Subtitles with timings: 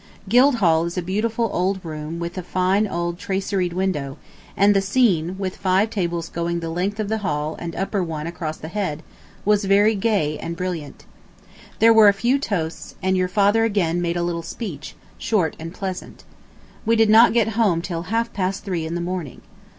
[0.27, 4.17] Guildhall is a beautiful old room with a fine old traceried window,
[4.57, 8.03] and the scene, with five tables going the length of the hall and the upper
[8.03, 9.03] one across the head,
[9.45, 11.05] was very gay and brilliant.
[11.77, 15.71] There were a few toasts, and your father again made a little speech, short and
[15.71, 16.23] pleasant.
[16.83, 19.41] We did not get home till half past three in the morning.